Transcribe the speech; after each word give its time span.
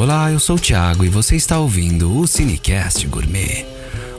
Olá, 0.00 0.32
eu 0.32 0.40
sou 0.40 0.56
o 0.56 0.58
Thiago 0.58 1.04
e 1.04 1.10
você 1.10 1.36
está 1.36 1.58
ouvindo 1.58 2.18
o 2.18 2.26
Cinecast 2.26 3.06
Gourmet, 3.06 3.66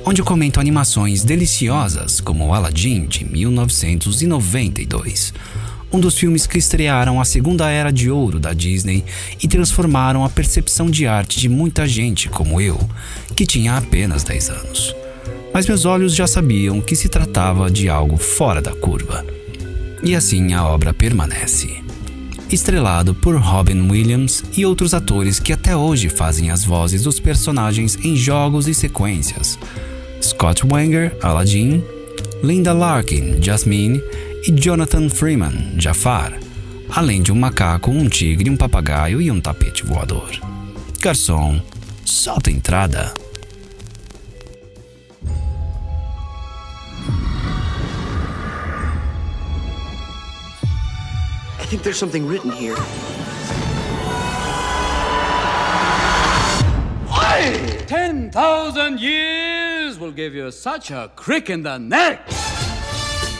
onde 0.05 0.21
eu 0.21 0.25
comento 0.25 0.59
animações 0.59 1.23
deliciosas 1.23 2.21
como 2.21 2.53
Aladdin 2.53 3.07
de 3.07 3.25
1992, 3.25 5.33
um 5.91 5.99
dos 5.99 6.15
filmes 6.15 6.45
que 6.45 6.59
estrearam 6.59 7.19
a 7.19 7.25
segunda 7.25 7.67
era 7.67 7.89
de 7.89 8.11
ouro 8.11 8.39
da 8.39 8.53
Disney 8.53 9.03
e 9.41 9.47
transformaram 9.47 10.23
a 10.23 10.29
percepção 10.29 10.85
de 10.85 11.07
arte 11.07 11.39
de 11.39 11.49
muita 11.49 11.87
gente 11.87 12.29
como 12.29 12.61
eu, 12.61 12.79
que 13.35 13.47
tinha 13.47 13.75
apenas 13.75 14.23
10 14.23 14.49
anos. 14.51 14.95
Mas 15.51 15.65
meus 15.65 15.83
olhos 15.83 16.13
já 16.13 16.27
sabiam 16.27 16.79
que 16.79 16.95
se 16.95 17.09
tratava 17.09 17.71
de 17.71 17.89
algo 17.89 18.17
fora 18.17 18.61
da 18.61 18.75
curva. 18.75 19.25
E 20.03 20.15
assim 20.15 20.53
a 20.53 20.63
obra 20.63 20.93
permanece 20.93 21.81
estrelado 22.55 23.13
por 23.13 23.35
Robin 23.35 23.89
Williams 23.89 24.43
e 24.55 24.65
outros 24.65 24.93
atores 24.93 25.39
que 25.39 25.53
até 25.53 25.75
hoje 25.75 26.09
fazem 26.09 26.51
as 26.51 26.63
vozes 26.63 27.03
dos 27.03 27.19
personagens 27.19 27.97
em 28.03 28.15
jogos 28.15 28.67
e 28.67 28.73
sequências. 28.73 29.57
Scott 30.21 30.65
Wanger, 30.65 31.15
Aladdin, 31.21 31.83
Linda 32.43 32.73
Larkin, 32.73 33.41
Jasmine 33.41 34.01
e 34.47 34.51
Jonathan 34.51 35.09
Freeman, 35.09 35.73
Jafar, 35.77 36.39
além 36.89 37.21
de 37.21 37.31
um 37.31 37.35
macaco, 37.35 37.91
um 37.91 38.07
tigre, 38.07 38.49
um 38.49 38.57
papagaio 38.57 39.21
e 39.21 39.31
um 39.31 39.39
tapete 39.39 39.85
voador. 39.85 40.29
Garçom, 40.99 41.61
solta 42.05 42.49
a 42.49 42.53
entrada. 42.53 43.13
Think 51.71 51.83
there's 51.83 51.97
something 51.97 52.27
written 52.27 52.51
here. 52.51 52.75
Ten 57.87 58.29
thousand 58.29 58.99
years 58.99 59.97
will 59.97 60.11
give 60.11 60.35
you 60.35 60.51
such 60.51 60.91
a 60.91 61.09
crick 61.15 61.49
in 61.49 61.63
the 61.63 61.77
neck. 61.77 62.29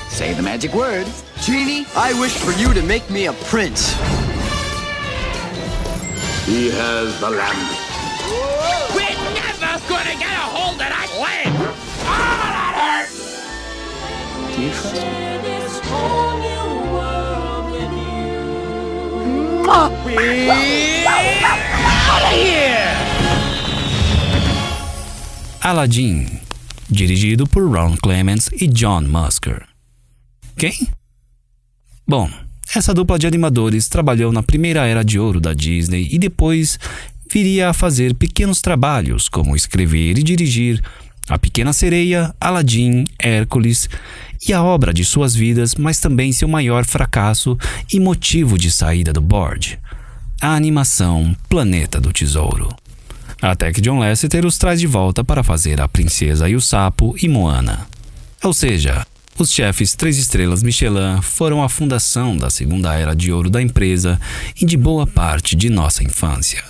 Say 0.08 0.34
the 0.34 0.42
magic 0.42 0.74
words. 0.74 1.26
Genie, 1.42 1.86
I 1.94 2.18
wish 2.22 2.38
for 2.38 2.54
you 2.54 2.74
to 2.74 2.82
make 2.82 3.10
me 3.10 3.26
a 3.26 3.34
prince. 3.52 3.92
He 6.46 6.70
has 6.72 7.20
the 7.20 7.32
lamb. 7.32 7.68
We're 8.96 9.20
never 9.36 9.78
gonna 9.90 10.16
get 10.16 10.32
a 10.32 10.48
hold 10.56 10.76
of 10.76 10.88
that 10.88 11.12
lamb! 11.20 11.54
Oh, 12.08 12.24
that 12.56 12.76
hurts! 12.80 14.56
Do 14.56 14.62
you 14.62 14.72
trust 14.72 14.96
me? 16.26 16.31
Aladdin, 25.62 26.26
dirigido 26.90 27.46
por 27.48 27.64
Ron 27.64 27.96
Clements 27.96 28.50
e 28.52 28.68
John 28.68 29.02
Musker. 29.02 29.64
Quem? 30.58 30.90
Bom, 32.08 32.30
essa 32.76 32.94
dupla 32.94 33.20
de 33.20 33.28
animadores 33.28 33.88
trabalhou 33.88 34.32
na 34.32 34.42
primeira 34.42 34.86
era 34.86 35.04
de 35.04 35.20
ouro 35.20 35.40
da 35.40 35.54
Disney 35.54 36.10
e 36.12 36.18
depois 36.18 36.80
viria 37.32 37.70
a 37.70 37.74
fazer 37.74 38.16
pequenos 38.16 38.60
trabalhos 38.60 39.30
como 39.30 39.56
escrever 39.56 40.18
e 40.18 40.24
dirigir 40.24 40.82
A 41.30 41.38
Pequena 41.38 41.72
Sereia, 41.74 42.36
Aladdin, 42.40 43.06
Hércules 43.18 43.88
e 44.48 44.54
a 44.54 44.64
obra 44.64 44.94
de 44.94 45.06
suas 45.06 45.36
vidas, 45.36 45.76
mas 45.76 46.00
também 46.00 46.32
seu 46.32 46.48
maior 46.48 46.86
fracasso 46.86 47.58
e 47.92 48.00
motivo 48.00 48.58
de 48.58 48.72
saída 48.72 49.14
do 49.14 49.22
board, 49.22 49.80
a 50.42 50.56
animação 50.56 51.36
Planeta 51.48 52.02
do 52.02 52.12
Tesouro. 52.12 52.70
Até 53.42 53.72
que 53.72 53.82
John 53.82 54.00
Lasseter 54.00 54.46
os 54.46 54.58
traz 54.58 54.80
de 54.80 54.88
volta 54.88 55.24
para 55.24 55.44
fazer 55.44 55.80
A 55.82 55.88
Princesa 55.88 56.50
e 56.50 56.56
o 56.56 56.62
Sapo 56.62 57.16
e 57.22 57.28
Moana. 57.28 57.88
Ou 58.44 58.54
seja, 58.54 59.06
os 59.38 59.52
chefes 59.52 59.96
três 59.96 60.18
estrelas 60.18 60.62
Michelin 60.62 61.22
foram 61.22 61.64
a 61.64 61.70
fundação 61.70 62.38
da 62.38 62.50
segunda 62.50 62.94
era 62.96 63.16
de 63.16 63.32
ouro 63.32 63.50
da 63.50 63.62
empresa 63.62 64.20
e 64.60 64.66
de 64.66 64.78
boa 64.78 65.08
parte 65.08 65.56
de 65.56 65.70
nossa 65.70 66.04
infância. 66.04 66.64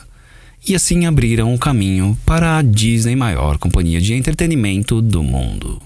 E 0.68 0.76
assim 0.76 1.06
abriram 1.06 1.54
o 1.54 1.60
caminho 1.60 2.18
para 2.26 2.58
a 2.58 2.62
Disney 2.62 3.16
maior 3.16 3.58
companhia 3.58 4.00
de 4.00 4.14
entretenimento 4.14 5.02
do 5.02 5.24
mundo 5.24 5.82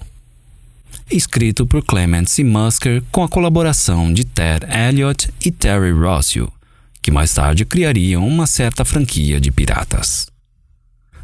escrito 1.10 1.66
por 1.66 1.84
Clements 1.84 2.38
e 2.38 2.44
Musker 2.44 3.02
com 3.12 3.22
a 3.22 3.28
colaboração 3.28 4.12
de 4.12 4.24
Ted 4.24 4.66
Elliott 4.66 5.28
e 5.44 5.50
Terry 5.50 5.92
Rossio, 5.92 6.52
que 7.00 7.10
mais 7.10 7.32
tarde 7.32 7.64
criariam 7.64 8.26
uma 8.26 8.46
certa 8.46 8.84
franquia 8.84 9.40
de 9.40 9.52
piratas. 9.52 10.26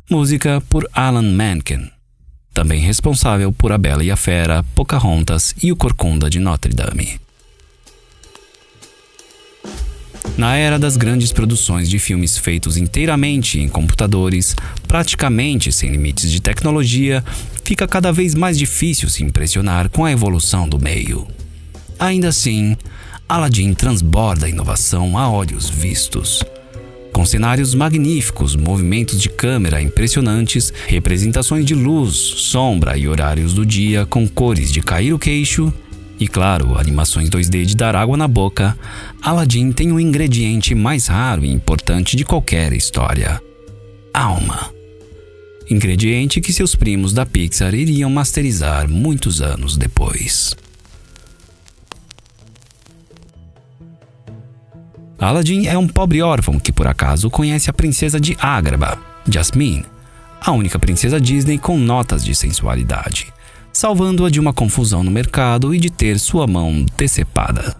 Música 0.08 0.62
por 0.68 0.88
Alan 0.92 1.32
Menken, 1.32 1.90
também 2.54 2.80
responsável 2.80 3.52
por 3.52 3.72
A 3.72 3.78
Bela 3.78 4.04
e 4.04 4.10
a 4.10 4.16
Fera, 4.16 4.62
Pocahontas 4.74 5.54
e 5.62 5.72
O 5.72 5.76
Corcunda 5.76 6.28
de 6.28 6.38
Notre 6.38 6.72
Dame. 6.72 7.20
Na 10.42 10.56
era 10.56 10.76
das 10.76 10.96
grandes 10.96 11.30
produções 11.30 11.88
de 11.88 12.00
filmes 12.00 12.36
feitos 12.36 12.76
inteiramente 12.76 13.60
em 13.60 13.68
computadores, 13.68 14.56
praticamente 14.88 15.70
sem 15.70 15.92
limites 15.92 16.32
de 16.32 16.42
tecnologia, 16.42 17.24
fica 17.62 17.86
cada 17.86 18.10
vez 18.10 18.34
mais 18.34 18.58
difícil 18.58 19.08
se 19.08 19.22
impressionar 19.22 19.88
com 19.88 20.04
a 20.04 20.10
evolução 20.10 20.68
do 20.68 20.80
meio. 20.80 21.28
Ainda 21.96 22.26
assim, 22.26 22.76
Aladdin 23.28 23.72
transborda 23.72 24.48
inovação 24.48 25.16
a 25.16 25.30
olhos 25.30 25.70
vistos. 25.70 26.42
Com 27.12 27.24
cenários 27.24 27.72
magníficos, 27.72 28.56
movimentos 28.56 29.22
de 29.22 29.28
câmera 29.28 29.80
impressionantes, 29.80 30.72
representações 30.88 31.64
de 31.64 31.76
luz, 31.76 32.16
sombra 32.16 32.98
e 32.98 33.06
horários 33.06 33.54
do 33.54 33.64
dia 33.64 34.04
com 34.06 34.26
cores 34.26 34.72
de 34.72 34.80
cair 34.80 35.12
o 35.12 35.20
queixo, 35.20 35.72
e 36.18 36.28
claro, 36.28 36.78
animações 36.78 37.28
2D 37.28 37.64
de 37.64 37.76
dar 37.76 37.96
água 37.96 38.16
na 38.16 38.28
boca, 38.28 38.78
Aladdin 39.20 39.72
tem 39.72 39.90
o 39.90 39.96
um 39.96 40.00
ingrediente 40.00 40.74
mais 40.74 41.06
raro 41.06 41.44
e 41.44 41.50
importante 41.50 42.16
de 42.16 42.24
qualquer 42.24 42.72
história: 42.72 43.42
alma. 44.14 44.70
Ingrediente 45.70 46.40
que 46.40 46.52
seus 46.52 46.74
primos 46.74 47.12
da 47.12 47.24
Pixar 47.24 47.74
iriam 47.74 48.10
masterizar 48.10 48.88
muitos 48.88 49.40
anos 49.40 49.76
depois. 49.76 50.54
Aladdin 55.18 55.66
é 55.66 55.78
um 55.78 55.86
pobre 55.86 56.20
órfão 56.20 56.58
que 56.58 56.72
por 56.72 56.86
acaso 56.86 57.30
conhece 57.30 57.70
a 57.70 57.72
princesa 57.72 58.20
de 58.20 58.36
Ágraba, 58.40 58.98
Jasmine, 59.28 59.84
a 60.40 60.50
única 60.50 60.78
princesa 60.78 61.20
Disney 61.20 61.58
com 61.58 61.78
notas 61.78 62.24
de 62.24 62.34
sensualidade 62.34 63.32
salvando-a 63.72 64.30
de 64.30 64.38
uma 64.38 64.52
confusão 64.52 65.02
no 65.02 65.10
mercado 65.10 65.74
e 65.74 65.78
de 65.78 65.90
ter 65.90 66.18
sua 66.18 66.46
mão 66.46 66.84
decepada. 66.96 67.76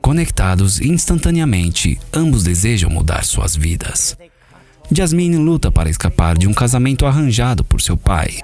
Conectados 0.00 0.80
instantaneamente, 0.80 1.98
ambos 2.12 2.42
desejam 2.42 2.90
mudar 2.90 3.24
suas 3.24 3.54
vidas. 3.54 4.16
Jasmine 4.90 5.36
luta 5.36 5.70
para 5.70 5.90
escapar 5.90 6.38
de 6.38 6.48
um 6.48 6.54
casamento 6.54 7.04
arranjado 7.04 7.62
por 7.62 7.80
seu 7.80 7.96
pai. 7.96 8.38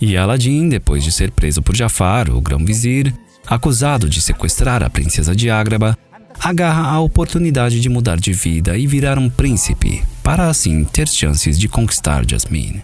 E 0.00 0.16
Aladdin, 0.16 0.68
depois 0.68 1.04
de 1.04 1.12
ser 1.12 1.30
preso 1.30 1.62
por 1.62 1.76
Jafar, 1.76 2.30
o 2.30 2.40
grão-vizir, 2.40 3.14
acusado 3.46 4.08
de 4.08 4.20
sequestrar 4.20 4.82
a 4.82 4.90
princesa 4.90 5.36
de 5.36 5.50
Ágraba, 5.50 5.96
agarra 6.40 6.88
a 6.88 7.00
oportunidade 7.00 7.80
de 7.80 7.88
mudar 7.88 8.18
de 8.18 8.32
vida 8.32 8.76
e 8.76 8.86
virar 8.86 9.18
um 9.18 9.30
príncipe, 9.30 10.02
para 10.22 10.48
assim 10.48 10.84
ter 10.84 11.08
chances 11.08 11.58
de 11.58 11.68
conquistar 11.68 12.28
Jasmine. 12.28 12.82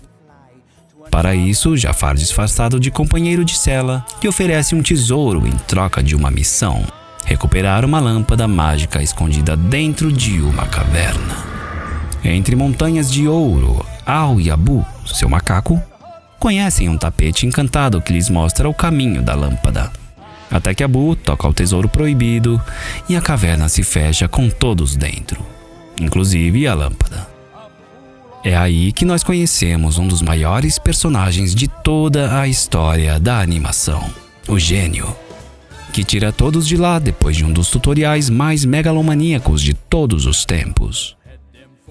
Para 1.10 1.34
isso, 1.34 1.76
Jafar 1.76 2.14
disfarçado 2.14 2.78
de 2.78 2.90
companheiro 2.90 3.44
de 3.44 3.56
cela 3.56 4.04
lhe 4.22 4.28
oferece 4.28 4.74
um 4.74 4.82
tesouro 4.82 5.46
em 5.46 5.52
troca 5.66 6.02
de 6.02 6.14
uma 6.14 6.30
missão: 6.30 6.84
recuperar 7.24 7.84
uma 7.84 7.98
lâmpada 7.98 8.46
mágica 8.46 9.02
escondida 9.02 9.56
dentro 9.56 10.12
de 10.12 10.40
uma 10.40 10.66
caverna. 10.66 11.50
Entre 12.22 12.54
montanhas 12.54 13.10
de 13.10 13.26
ouro, 13.26 13.84
Al 14.06 14.40
e 14.40 14.50
Abu, 14.50 14.86
seu 15.06 15.28
macaco, 15.28 15.82
conhecem 16.38 16.88
um 16.88 16.96
tapete 16.96 17.46
encantado 17.46 18.00
que 18.00 18.12
lhes 18.12 18.30
mostra 18.30 18.68
o 18.68 18.74
caminho 18.74 19.22
da 19.22 19.34
lâmpada. 19.34 19.90
Até 20.50 20.74
que 20.74 20.82
Abu 20.82 21.16
toca 21.16 21.46
o 21.48 21.54
tesouro 21.54 21.88
proibido 21.88 22.60
e 23.08 23.16
a 23.16 23.20
caverna 23.20 23.68
se 23.68 23.82
fecha 23.82 24.28
com 24.28 24.48
todos 24.48 24.96
dentro, 24.96 25.44
inclusive 25.98 26.66
a 26.66 26.74
lâmpada. 26.74 27.29
É 28.42 28.56
aí 28.56 28.90
que 28.90 29.04
nós 29.04 29.22
conhecemos 29.22 29.98
um 29.98 30.08
dos 30.08 30.22
maiores 30.22 30.78
personagens 30.78 31.54
de 31.54 31.68
toda 31.68 32.40
a 32.40 32.48
história 32.48 33.20
da 33.20 33.38
animação, 33.40 34.10
o 34.48 34.58
gênio, 34.58 35.14
que 35.92 36.02
tira 36.02 36.32
todos 36.32 36.66
de 36.66 36.76
lá 36.76 36.98
depois 36.98 37.36
de 37.36 37.44
um 37.44 37.52
dos 37.52 37.68
tutoriais 37.68 38.30
mais 38.30 38.64
megalomaníacos 38.64 39.60
de 39.60 39.74
todos 39.74 40.24
os 40.24 40.46
tempos. 40.46 41.16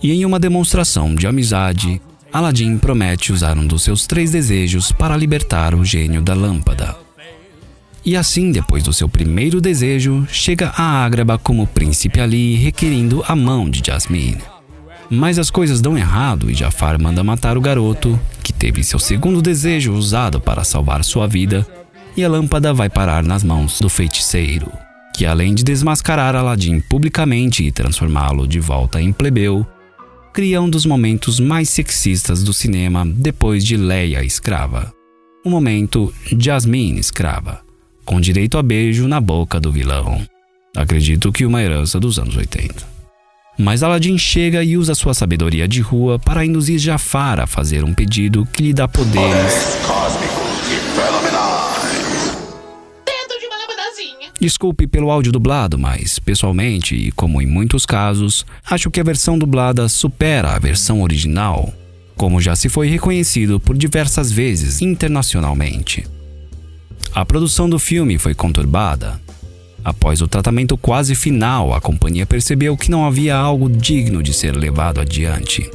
E 0.02 0.12
em 0.12 0.26
uma 0.26 0.40
demonstração 0.40 1.14
de 1.14 1.28
amizade, 1.28 2.02
Aladdin 2.34 2.78
promete 2.80 3.32
usar 3.32 3.56
um 3.56 3.68
dos 3.68 3.84
seus 3.84 4.08
três 4.08 4.32
desejos 4.32 4.92
para 4.92 5.16
libertar 5.16 5.76
o 5.76 5.86
gênio 5.86 6.22
da 6.22 6.34
lâmpada. 6.34 6.96
E 8.04 8.16
assim, 8.16 8.52
depois 8.52 8.82
do 8.82 8.94
seu 8.94 9.08
primeiro 9.08 9.62
desejo, 9.62 10.26
chega 10.32 10.70
a 10.70 11.04
Ágraba 11.04 11.38
como 11.38 11.68
príncipe 11.68 12.20
Ali 12.20 12.56
requerindo 12.56 13.24
a 13.28 13.36
mão 13.36 13.70
de 13.70 13.84
Jasmine. 13.86 14.59
Mas 15.10 15.40
as 15.40 15.50
coisas 15.50 15.82
dão 15.82 15.98
errado 15.98 16.52
e 16.52 16.54
Jafar 16.54 17.02
manda 17.02 17.24
matar 17.24 17.58
o 17.58 17.62
garoto, 17.62 18.20
que 18.44 18.54
teve 18.54 18.84
seu 18.84 19.00
segundo 19.00 19.42
desejo 19.42 19.94
usado 19.94 20.40
para 20.40 20.64
salvar 20.64 21.04
sua 21.04 21.28
vida, 21.28 21.66
e 22.16 22.24
a 22.24 22.30
lâmpada 22.30 22.74
vai 22.74 22.90
parar 22.90 23.24
nas 23.24 23.44
mãos 23.44 23.80
do 23.80 23.90
feiticeiro, 23.90 24.72
que 25.16 25.26
além 25.26 25.56
de 25.56 25.64
desmascarar 25.64 26.36
Aladdin 26.36 26.80
publicamente 26.80 27.64
e 27.64 27.72
transformá-lo 27.72 28.48
de 28.48 28.60
volta 28.60 29.02
em 29.02 29.12
plebeu, 29.12 29.66
cria 30.32 30.62
um 30.62 30.70
dos 30.70 30.86
momentos 30.86 31.40
mais 31.40 31.70
sexistas 31.70 32.44
do 32.44 32.54
cinema 32.54 33.04
depois 33.06 33.66
de 33.66 33.78
Leia 33.78 34.24
escrava. 34.24 34.94
O 35.44 35.50
momento 35.50 36.14
Jasmine 36.38 37.00
escrava, 37.00 37.62
com 38.06 38.22
direito 38.22 38.58
a 38.58 38.64
beijo 38.64 39.08
na 39.08 39.20
boca 39.20 39.60
do 39.60 39.72
vilão. 39.72 40.22
Acredito 40.76 41.32
que 41.32 41.46
uma 41.46 41.64
herança 41.64 42.00
dos 42.00 42.20
anos 42.20 42.36
80. 42.36 42.99
Mas 43.62 43.84
Aladdin 43.84 44.18
chega 44.18 44.64
e 44.64 44.78
usa 44.78 44.96
sua 44.96 45.14
sabedoria 45.14 45.68
de 45.68 45.82
rua 45.82 46.18
para 46.18 46.46
induzir 46.46 46.80
Jafar 46.80 47.42
a 47.42 47.46
fazer 47.46 47.84
um 47.84 47.94
pedido 47.94 48.48
que 48.54 48.64
lhe 48.64 48.74
dá 48.74 48.88
poderes 48.88 49.76
cósmicos 49.86 50.66
e 50.72 50.96
fenomenais. 50.96 52.38
Dentro 53.06 53.38
de 53.38 53.46
uma 53.48 53.58
lâmpadazinha. 53.58 54.32
Desculpe 54.40 54.88
pelo 54.88 55.12
áudio 55.12 55.34
dublado, 55.34 55.78
mas 55.78 56.20
pessoalmente, 56.20 56.96
e 56.96 57.12
como 57.12 57.42
em 57.42 57.46
muitos 57.46 57.86
casos, 57.86 58.46
acho 58.64 58.90
que 58.90 59.02
a 59.02 59.04
versão 59.04 59.38
dublada 59.38 59.90
supera 59.90 60.56
a 60.56 60.60
versão 60.60 61.02
original, 61.02 61.74
como 62.16 62.40
já 62.40 62.56
se 62.56 62.70
foi 62.70 62.88
reconhecido 62.88 63.60
por 63.60 63.78
diversas 63.78 64.32
vezes 64.32 64.82
internacionalmente. 64.82 66.08
A 67.14 67.26
produção 67.26 67.70
do 67.70 67.78
filme 67.78 68.18
foi 68.18 68.34
conturbada, 68.34 69.20
Após 69.84 70.22
o 70.22 70.28
tratamento 70.28 70.78
quase 70.78 71.16
final, 71.16 71.74
a 71.74 71.82
companhia 71.82 72.26
percebeu 72.26 72.76
que 72.76 72.92
não 72.92 73.06
havia 73.06 73.36
algo 73.36 73.70
digno 73.70 74.22
de 74.22 74.34
ser 74.34 74.56
levado 74.56 75.00
adiante. 75.00 75.70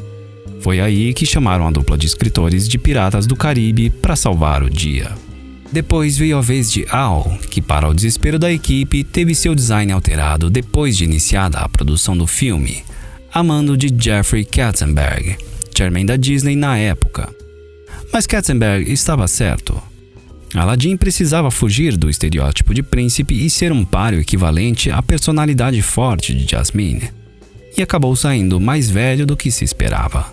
Foi 0.60 0.80
aí 0.80 1.12
que 1.12 1.26
chamaram 1.26 1.66
a 1.66 1.70
dupla 1.70 1.98
de 1.98 2.06
escritores 2.06 2.68
de 2.68 2.78
Piratas 2.78 3.26
do 3.26 3.36
Caribe 3.36 3.90
para 3.90 4.16
salvar 4.16 4.62
o 4.62 4.70
dia. 4.70 5.12
Depois 5.70 6.16
veio 6.16 6.38
a 6.38 6.40
vez 6.40 6.70
de 6.70 6.86
Al, 6.88 7.38
que, 7.50 7.60
para 7.60 7.88
o 7.88 7.94
desespero 7.94 8.38
da 8.38 8.50
equipe, 8.50 9.02
teve 9.02 9.34
seu 9.34 9.54
design 9.54 9.92
alterado 9.92 10.48
depois 10.48 10.96
de 10.96 11.04
iniciada 11.04 11.58
a 11.58 11.68
produção 11.68 12.16
do 12.16 12.26
filme, 12.26 12.84
a 13.32 13.42
mando 13.42 13.76
de 13.76 13.92
Jeffrey 13.94 14.44
Katzenberg, 14.44 15.36
chairman 15.76 16.06
da 16.06 16.16
Disney 16.16 16.54
na 16.54 16.78
época. 16.78 17.28
Mas 18.12 18.26
Katzenberg 18.26 18.90
estava 18.92 19.26
certo. 19.26 19.82
Aladdin 20.54 20.96
precisava 20.96 21.50
fugir 21.50 21.96
do 21.96 22.08
estereótipo 22.08 22.72
de 22.72 22.82
príncipe 22.82 23.34
e 23.34 23.50
ser 23.50 23.72
um 23.72 23.84
páreo 23.84 24.20
equivalente 24.20 24.88
à 24.90 25.02
personalidade 25.02 25.82
forte 25.82 26.32
de 26.32 26.48
Jasmine, 26.48 27.10
e 27.76 27.82
acabou 27.82 28.14
saindo 28.14 28.60
mais 28.60 28.88
velho 28.88 29.26
do 29.26 29.36
que 29.36 29.50
se 29.50 29.64
esperava. 29.64 30.32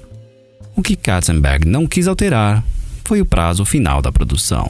O 0.76 0.84
que 0.84 0.96
Katzenberg 0.96 1.68
não 1.68 1.88
quis 1.88 2.08
alterar 2.08 2.64
foi 3.04 3.20
o 3.20 3.26
prazo 3.26 3.66
final 3.66 4.00
da 4.00 4.12
produção. 4.12 4.70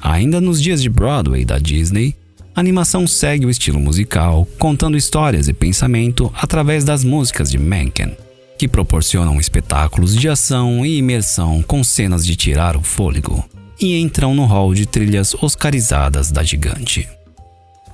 Ainda 0.00 0.40
nos 0.40 0.60
dias 0.60 0.80
de 0.80 0.88
Broadway 0.88 1.44
da 1.44 1.58
Disney, 1.58 2.14
a 2.54 2.60
animação 2.60 3.06
segue 3.06 3.44
o 3.44 3.50
estilo 3.50 3.78
musical, 3.78 4.48
contando 4.58 4.96
histórias 4.96 5.48
e 5.48 5.52
pensamento 5.52 6.32
através 6.34 6.82
das 6.82 7.04
músicas 7.04 7.50
de 7.50 7.58
Mencken, 7.58 8.16
que 8.58 8.68
proporcionam 8.68 9.38
espetáculos 9.38 10.16
de 10.16 10.28
ação 10.28 10.84
e 10.84 10.96
imersão 10.96 11.62
com 11.62 11.84
cenas 11.84 12.24
de 12.24 12.36
tirar 12.36 12.74
o 12.76 12.82
fôlego 12.82 13.44
e 13.80 13.98
entram 13.98 14.34
no 14.34 14.44
hall 14.44 14.74
de 14.74 14.86
trilhas 14.86 15.34
oscarizadas 15.34 16.30
da 16.30 16.42
gigante. 16.42 17.08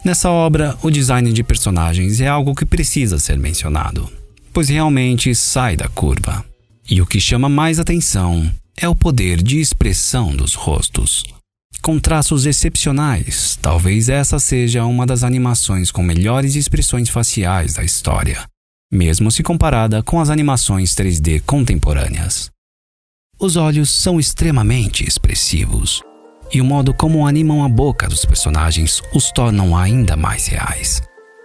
Nessa 0.04 0.30
obra, 0.30 0.76
o 0.82 0.90
design 0.90 1.32
de 1.32 1.42
personagens 1.42 2.20
é 2.20 2.28
algo 2.28 2.54
que 2.54 2.64
precisa 2.64 3.18
ser 3.18 3.38
mencionado, 3.38 4.10
pois 4.52 4.68
realmente 4.68 5.34
sai 5.34 5.76
da 5.76 5.88
curva. 5.88 6.44
E 6.88 7.00
o 7.02 7.06
que 7.06 7.20
chama 7.20 7.48
mais 7.48 7.78
atenção 7.78 8.50
é 8.76 8.88
o 8.88 8.94
poder 8.94 9.42
de 9.42 9.60
expressão 9.60 10.34
dos 10.34 10.54
rostos. 10.54 11.22
Com 11.82 11.98
traços 11.98 12.46
excepcionais, 12.46 13.58
talvez 13.60 14.08
essa 14.08 14.38
seja 14.38 14.84
uma 14.84 15.06
das 15.06 15.22
animações 15.22 15.90
com 15.90 16.02
melhores 16.02 16.54
expressões 16.54 17.08
faciais 17.08 17.74
da 17.74 17.84
história, 17.84 18.44
mesmo 18.92 19.30
se 19.30 19.42
comparada 19.42 20.02
com 20.02 20.20
as 20.20 20.30
animações 20.30 20.94
3D 20.94 21.42
contemporâneas. 21.46 22.50
Os 23.40 23.56
olhos 23.56 23.88
são 23.88 24.20
extremamente 24.20 25.02
expressivos, 25.02 26.02
e 26.52 26.60
o 26.60 26.64
modo 26.64 26.92
como 26.92 27.26
animam 27.26 27.64
a 27.64 27.68
boca 27.70 28.06
dos 28.06 28.22
personagens 28.22 29.00
os 29.14 29.32
tornam 29.32 29.74
ainda 29.74 30.14
mais 30.14 30.46
reais, 30.46 31.00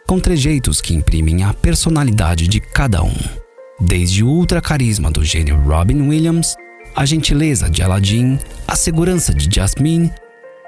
com 0.06 0.20
trejeitos 0.20 0.82
que 0.82 0.94
imprimem 0.94 1.46
a 1.46 1.54
personalidade 1.54 2.50
de 2.50 2.60
cada 2.60 3.02
um. 3.02 3.16
Desde 3.80 4.26
o 4.26 4.28
ultra 4.28 4.60
carisma 4.60 5.10
do 5.10 5.24
gênio 5.24 5.58
Robin 5.58 6.02
Williams, 6.02 6.58
a 6.94 7.06
gentileza 7.06 7.70
de 7.70 7.82
Aladdin, 7.82 8.40
a 8.68 8.76
segurança 8.76 9.34
de 9.34 9.48
Jasmine, 9.50 10.12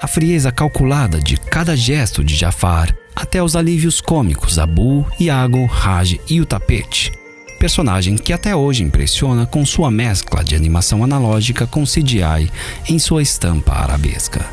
a 0.01 0.07
frieza 0.07 0.49
calculada 0.49 1.19
de 1.19 1.35
cada 1.35 1.75
gesto 1.75 2.23
de 2.23 2.37
Jafar, 2.37 2.95
até 3.13 3.43
os 3.43 3.53
alívios 3.53 3.99
cômicos 3.99 4.57
Abu, 4.57 5.05
Iago, 5.19 5.65
Raj 5.65 6.17
e 6.29 6.39
o 6.39 6.45
tapete, 6.45 7.11
personagem 7.57 8.15
que 8.15 8.31
até 8.31 8.55
hoje 8.55 8.83
impressiona 8.83 9.45
com 9.45 9.65
sua 9.65 9.91
mescla 9.91 10.43
de 10.43 10.55
animação 10.55 11.03
analógica 11.03 11.67
com 11.67 11.83
CGI 11.83 12.49
em 12.87 12.97
sua 12.99 13.21
estampa 13.21 13.73
arabesca. 13.73 14.45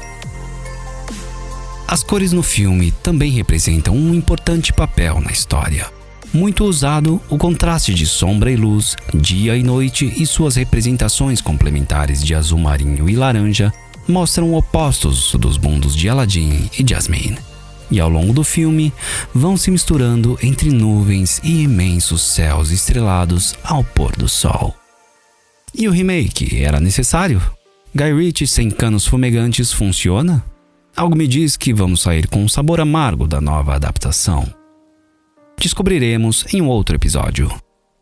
As 1.87 2.03
cores 2.03 2.33
no 2.33 2.43
filme 2.43 2.91
também 2.91 3.31
representam 3.31 3.95
um 3.95 4.15
importante 4.15 4.73
papel 4.73 5.21
na 5.21 5.31
história. 5.31 5.87
Muito 6.33 6.65
usado, 6.65 7.21
o 7.31 7.39
contraste 7.39 7.95
de 7.95 8.07
sombra 8.07 8.51
e 8.51 8.57
luz, 8.57 8.97
dia 9.15 9.57
e 9.57 9.63
noite 9.63 10.13
e 10.17 10.27
suas 10.27 10.57
representações 10.57 11.41
complementares 11.41 12.25
de 12.25 12.35
azul 12.35 12.59
marinho 12.59 13.09
e 13.09 13.15
laranja 13.15 13.73
mostram 14.09 14.53
opostos 14.55 15.35
dos 15.35 15.57
mundos 15.57 15.95
de 15.95 16.09
Aladdin 16.09 16.69
e 16.77 16.85
Jasmine 16.85 17.54
e 17.91 18.01
ao 18.01 18.09
longo 18.09 18.33
do 18.33 18.45
filme 18.45 18.93
vão 19.35 19.57
se 19.57 19.71
misturando 19.71 20.39
entre 20.43 20.71
nuvens 20.71 21.41
e 21.43 21.63
imensos 21.63 22.23
céus 22.23 22.71
estrelados 22.71 23.55
ao 23.63 23.83
pôr 23.83 24.17
do 24.17 24.29
sol. 24.29 24.75
E 25.75 25.89
o 25.89 25.93
remake 25.93 26.63
era 26.63 26.81
necessário? 26.81 27.43
Guy 27.95 28.13
Ritchie 28.13 28.47
sem 28.47 28.71
canos 28.71 29.07
fumegantes 29.07 29.73
funciona? 29.73 30.45
Algo 30.97 31.17
me 31.17 31.27
diz 31.27 31.57
que 31.57 31.75
vamos 31.75 32.03
sair 32.03 32.29
com 32.29 32.45
um 32.45 32.49
sabor 32.49 32.81
amargo 32.81 33.27
da 33.27 33.41
nova 33.41 33.75
adaptação. 33.75 34.47
Descobriremos 35.61 36.47
em 36.53 36.61
um 36.61 36.69
outro 36.69 36.95
episódio. 36.95 37.51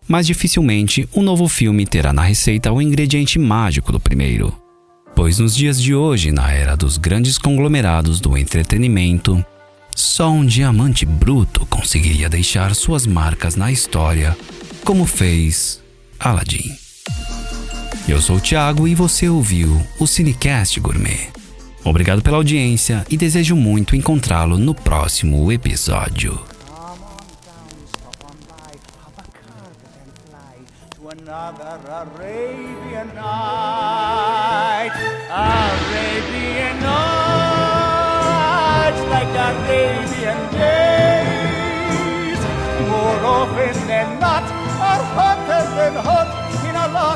Mas 0.06 0.26
dificilmente 0.26 1.08
um 1.14 1.22
novo 1.22 1.48
filme 1.48 1.86
terá 1.86 2.12
na 2.12 2.22
receita 2.22 2.72
o 2.72 2.82
ingrediente 2.82 3.38
mágico 3.38 3.92
do 3.92 4.00
primeiro. 4.00 4.54
Pois 5.14 5.38
nos 5.38 5.54
dias 5.54 5.80
de 5.80 5.94
hoje, 5.94 6.32
na 6.32 6.50
era 6.50 6.76
dos 6.76 6.96
grandes 6.96 7.38
conglomerados 7.38 8.20
do 8.20 8.36
entretenimento, 8.36 9.44
só 9.94 10.30
um 10.30 10.44
diamante 10.44 11.04
bruto 11.04 11.66
conseguiria 11.66 12.28
deixar 12.28 12.74
suas 12.74 13.06
marcas 13.06 13.56
na 13.56 13.70
história, 13.70 14.36
como 14.84 15.06
fez 15.06 15.82
Aladdin. 16.18 16.76
Eu 18.08 18.20
sou 18.20 18.36
o 18.36 18.40
Thiago 18.40 18.88
e 18.88 18.94
você 18.94 19.28
ouviu 19.28 19.80
o 19.98 20.06
Cinecast 20.06 20.78
Gourmet. 20.80 21.28
Obrigado 21.84 22.22
pela 22.22 22.36
audiência 22.36 23.04
e 23.10 23.16
desejo 23.16 23.56
muito 23.56 23.96
encontrá-lo 23.96 24.58
no 24.58 24.74
próximo 24.74 25.50
episódio. 25.50 26.52
another 31.12 31.80
Arabian 31.90 33.14
night, 33.14 34.11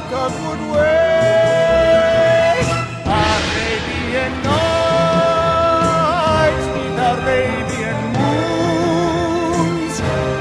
good 0.09 0.61
ways. 0.73 2.69
Arabian 3.07 4.35
nights 4.47 5.47
with 6.75 6.99
Arabian 7.13 8.01
moons, 8.19 9.97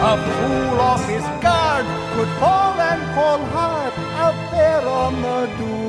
a 0.10 0.14
fool 0.36 0.78
off 0.80 1.04
his 1.10 1.26
guard 1.42 1.86
could 2.14 2.32
fall 2.40 2.76
and 2.80 3.02
fall 3.16 3.42
hard 3.56 3.94
out 4.24 4.40
there 4.52 4.84
on 4.88 5.14
the 5.22 5.40
dunes. 5.58 5.85